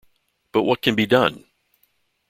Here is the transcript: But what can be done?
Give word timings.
But 0.51 0.63
what 0.63 0.81
can 0.81 0.95
be 0.95 1.05
done? 1.05 1.45